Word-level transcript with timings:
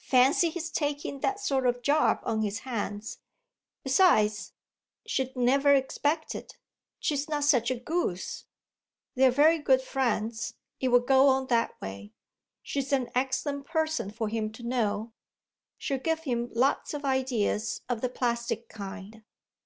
Fancy 0.00 0.48
his 0.48 0.70
taking 0.70 1.20
that 1.20 1.38
sort 1.38 1.66
of 1.66 1.82
job 1.82 2.20
on 2.22 2.40
his 2.40 2.60
hands! 2.60 3.18
Besides, 3.84 4.54
she'd 5.06 5.36
never 5.36 5.74
expect 5.74 6.34
it; 6.34 6.56
she's 6.98 7.28
not 7.28 7.44
such 7.44 7.70
a 7.70 7.74
goose. 7.74 8.46
They're 9.16 9.30
very 9.30 9.58
good 9.58 9.82
friends 9.82 10.54
it 10.80 10.88
will 10.88 11.00
go 11.00 11.28
on 11.28 11.48
that 11.48 11.78
way. 11.82 12.14
She's 12.62 12.90
an 12.90 13.10
excellent 13.14 13.66
person 13.66 14.10
for 14.10 14.30
him 14.30 14.50
to 14.52 14.62
know; 14.62 15.12
she'll 15.76 15.98
give 15.98 16.20
him 16.20 16.48
lots 16.54 16.94
of 16.94 17.04
ideas 17.04 17.82
of 17.86 18.00
the 18.00 18.08
plastic 18.08 18.70
kind. 18.70 19.24